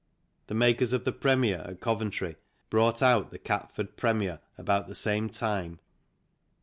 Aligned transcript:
The 0.47 0.55
makers 0.55 0.93
of 0.93 1.05
the 1.05 1.11
Premier, 1.11 1.59
at 1.63 1.79
Coventry, 1.79 2.35
brought 2.71 3.03
out 3.03 3.29
the 3.29 3.37
Cat 3.37 3.71
ford 3.75 3.97
Premier 3.97 4.39
about 4.57 4.87
the 4.87 4.95
same 4.95 5.29
time. 5.29 5.77